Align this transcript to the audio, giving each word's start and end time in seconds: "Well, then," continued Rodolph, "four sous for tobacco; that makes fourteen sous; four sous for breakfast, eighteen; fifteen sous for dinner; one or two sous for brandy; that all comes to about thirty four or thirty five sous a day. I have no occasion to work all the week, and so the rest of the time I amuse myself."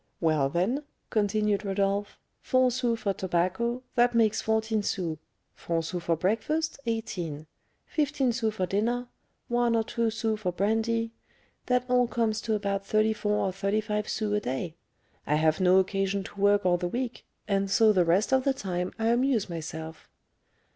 "Well, 0.19 0.49
then," 0.49 0.81
continued 1.11 1.63
Rodolph, 1.63 2.17
"four 2.41 2.71
sous 2.71 2.99
for 3.01 3.13
tobacco; 3.13 3.83
that 3.93 4.15
makes 4.15 4.41
fourteen 4.41 4.81
sous; 4.81 5.19
four 5.53 5.83
sous 5.83 6.01
for 6.03 6.15
breakfast, 6.15 6.79
eighteen; 6.87 7.45
fifteen 7.85 8.33
sous 8.33 8.51
for 8.55 8.65
dinner; 8.65 9.09
one 9.47 9.75
or 9.75 9.83
two 9.83 10.09
sous 10.09 10.39
for 10.39 10.51
brandy; 10.51 11.11
that 11.67 11.85
all 11.87 12.07
comes 12.07 12.41
to 12.41 12.55
about 12.55 12.83
thirty 12.83 13.13
four 13.13 13.45
or 13.45 13.51
thirty 13.51 13.79
five 13.79 14.09
sous 14.09 14.33
a 14.35 14.39
day. 14.39 14.73
I 15.27 15.35
have 15.35 15.59
no 15.59 15.77
occasion 15.77 16.23
to 16.23 16.41
work 16.41 16.65
all 16.65 16.77
the 16.77 16.87
week, 16.87 17.23
and 17.47 17.69
so 17.69 17.93
the 17.93 18.03
rest 18.03 18.33
of 18.33 18.43
the 18.43 18.53
time 18.55 18.91
I 18.97 19.09
amuse 19.09 19.51
myself." 19.51 20.09